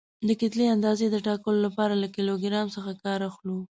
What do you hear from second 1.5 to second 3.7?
لپاره له کیلو ګرام څخه کار اخلو.